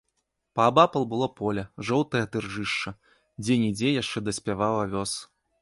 Паабапал 0.59 1.05
было 1.11 1.27
поле, 1.41 1.61
жоўтае 1.91 2.23
ад 2.29 2.39
іржышча, 2.41 2.95
дзе-нідзе 3.45 3.95
яшчэ 4.01 4.27
даспяваў 4.31 4.83
авёс. 4.85 5.13